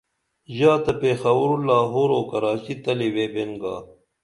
ژا 0.55 0.73
تہ 0.83 0.93
پیخَوُر 0.99 1.49
لاہُور 1.67 2.09
اُو 2.15 2.21
کراچی 2.29 2.73
تلی 2.83 3.09
ویبین 3.15 3.51
آگا 3.57 3.73